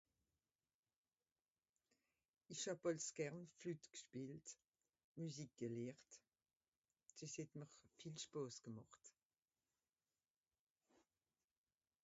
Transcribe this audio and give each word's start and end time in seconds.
Ìch 2.53 2.63
hàb 2.69 2.81
àls 2.89 3.07
gern 3.17 3.37
Flûte 3.57 3.87
gspìelt, 3.93 4.47
Müsik 5.21 5.51
gelehrt. 5.61 6.11
Dìs 7.15 7.33
het 7.39 7.51
mr 7.59 7.73
viel 7.97 8.15
spàs 8.23 8.55
gemàcht. 8.65 9.05